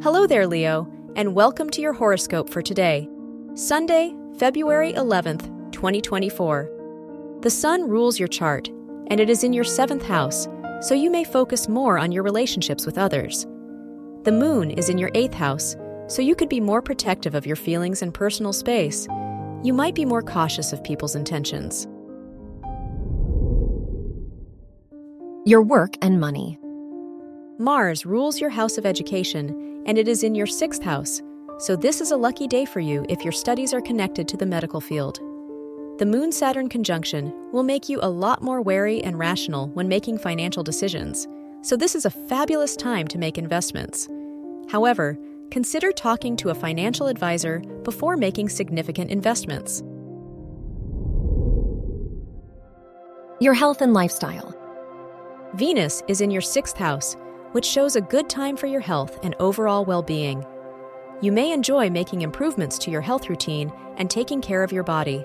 [0.00, 3.08] Hello there, Leo, and welcome to your horoscope for today,
[3.54, 7.38] Sunday, February 11th, 2024.
[7.42, 8.68] The sun rules your chart,
[9.08, 10.46] and it is in your seventh house,
[10.82, 13.44] so you may focus more on your relationships with others.
[14.22, 15.74] The moon is in your eighth house,
[16.06, 19.08] so you could be more protective of your feelings and personal space.
[19.64, 21.88] You might be more cautious of people's intentions.
[25.44, 26.56] Your work and money.
[27.58, 31.22] Mars rules your house of education, and it is in your sixth house,
[31.58, 34.46] so this is a lucky day for you if your studies are connected to the
[34.46, 35.18] medical field.
[35.98, 40.18] The Moon Saturn conjunction will make you a lot more wary and rational when making
[40.18, 41.26] financial decisions,
[41.62, 44.08] so this is a fabulous time to make investments.
[44.70, 45.18] However,
[45.50, 49.82] consider talking to a financial advisor before making significant investments.
[53.40, 54.54] Your health and lifestyle.
[55.54, 57.16] Venus is in your sixth house,
[57.52, 60.44] which shows a good time for your health and overall well being.
[61.20, 65.24] You may enjoy making improvements to your health routine and taking care of your body.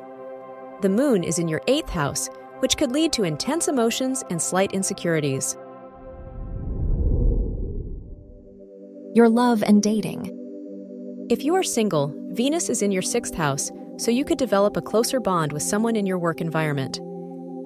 [0.82, 2.30] The moon is in your eighth house,
[2.60, 5.56] which could lead to intense emotions and slight insecurities.
[9.14, 10.32] Your love and dating.
[11.30, 14.82] If you are single, Venus is in your sixth house, so you could develop a
[14.82, 17.00] closer bond with someone in your work environment.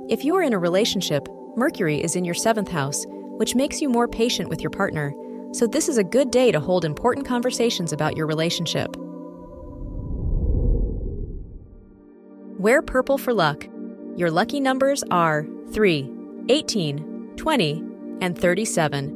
[0.09, 3.05] If you are in a relationship, Mercury is in your seventh house,
[3.37, 5.13] which makes you more patient with your partner,
[5.53, 8.95] so this is a good day to hold important conversations about your relationship.
[12.59, 13.65] Wear purple for luck.
[14.15, 16.11] Your lucky numbers are 3,
[16.49, 17.83] 18, 20,
[18.21, 19.13] and 37.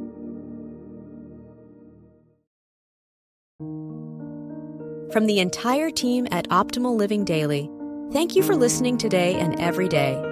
[5.12, 7.68] From the entire team at Optimal Living Daily,
[8.12, 10.31] thank you for listening today and every day.